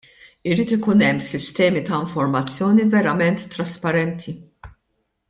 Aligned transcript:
Irid 0.51 0.71
ikun 0.77 1.03
hemm 1.07 1.19
sistemi 1.25 1.83
ta' 1.89 1.99
informazzjoni 2.05 2.87
verament 2.95 3.45
trasparenti. 3.57 4.35